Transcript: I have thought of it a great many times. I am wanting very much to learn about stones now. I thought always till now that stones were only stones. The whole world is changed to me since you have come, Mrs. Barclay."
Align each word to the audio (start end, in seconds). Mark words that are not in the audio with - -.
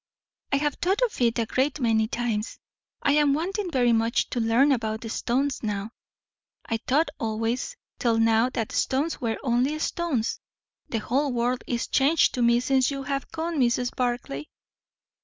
I 0.51 0.55
have 0.55 0.73
thought 0.81 0.99
of 1.03 1.21
it 1.21 1.37
a 1.37 1.45
great 1.45 1.79
many 1.79 2.07
times. 2.07 2.57
I 3.03 3.11
am 3.11 3.35
wanting 3.35 3.69
very 3.69 3.93
much 3.93 4.31
to 4.31 4.39
learn 4.39 4.71
about 4.71 5.07
stones 5.11 5.61
now. 5.61 5.91
I 6.65 6.77
thought 6.87 7.09
always 7.19 7.77
till 7.99 8.17
now 8.17 8.49
that 8.49 8.71
stones 8.71 9.21
were 9.21 9.37
only 9.43 9.77
stones. 9.77 10.39
The 10.89 10.97
whole 10.97 11.31
world 11.31 11.63
is 11.67 11.85
changed 11.85 12.33
to 12.33 12.41
me 12.41 12.61
since 12.61 12.89
you 12.89 13.03
have 13.03 13.31
come, 13.31 13.59
Mrs. 13.59 13.95
Barclay." 13.95 14.47